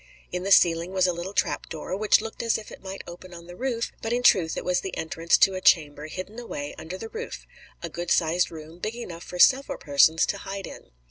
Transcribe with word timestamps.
In 0.31 0.41
the 0.41 0.49
ceiling 0.51 0.93
was 0.93 1.05
a 1.05 1.13
little 1.13 1.31
trap 1.35 1.69
door, 1.69 1.95
which 1.95 2.21
looked 2.21 2.41
as 2.41 2.57
if 2.57 2.71
it 2.71 2.81
might 2.81 3.03
open 3.05 3.35
on 3.35 3.45
the 3.45 3.55
roof; 3.55 3.91
but 4.01 4.11
in 4.11 4.23
truth 4.23 4.57
it 4.57 4.65
was 4.65 4.81
the 4.81 4.97
entrance 4.97 5.37
to 5.37 5.53
a 5.53 5.61
chamber 5.61 6.07
hidden 6.07 6.39
away 6.39 6.73
under 6.79 6.97
the 6.97 7.09
roof, 7.09 7.45
a 7.83 7.87
good 7.89 8.09
sized 8.09 8.49
room, 8.49 8.79
big 8.79 8.95
enough 8.95 9.21
for 9.23 9.37
several 9.37 9.77
persons 9.77 10.25
to 10.25 10.39
hide 10.39 10.65
in. 10.65 10.89